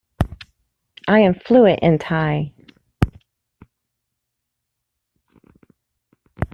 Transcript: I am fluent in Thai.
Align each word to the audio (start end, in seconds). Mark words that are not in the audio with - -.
I 1.07 1.19
am 1.19 1.35
fluent 1.35 1.81
in 1.83 1.99
Thai. 1.99 2.55